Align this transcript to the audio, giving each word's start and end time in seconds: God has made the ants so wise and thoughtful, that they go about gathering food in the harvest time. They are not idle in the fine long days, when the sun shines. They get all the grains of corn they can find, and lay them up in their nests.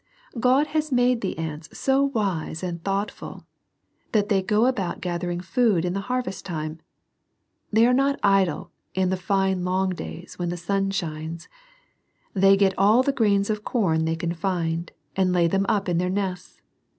God 0.39 0.65
has 0.73 0.91
made 0.91 1.21
the 1.21 1.37
ants 1.37 1.77
so 1.77 2.05
wise 2.05 2.63
and 2.63 2.83
thoughtful, 2.83 3.45
that 4.13 4.29
they 4.29 4.41
go 4.41 4.65
about 4.65 4.99
gathering 4.99 5.41
food 5.41 5.85
in 5.85 5.93
the 5.93 5.99
harvest 6.09 6.43
time. 6.43 6.79
They 7.71 7.85
are 7.85 7.93
not 7.93 8.19
idle 8.23 8.71
in 8.95 9.11
the 9.11 9.15
fine 9.15 9.63
long 9.63 9.91
days, 9.91 10.39
when 10.39 10.49
the 10.49 10.57
sun 10.57 10.89
shines. 10.89 11.47
They 12.33 12.57
get 12.57 12.73
all 12.79 13.03
the 13.03 13.13
grains 13.13 13.51
of 13.51 13.63
corn 13.63 14.05
they 14.05 14.15
can 14.15 14.33
find, 14.33 14.91
and 15.15 15.31
lay 15.31 15.47
them 15.47 15.67
up 15.69 15.87
in 15.87 15.99
their 15.99 16.09
nests. 16.09 16.63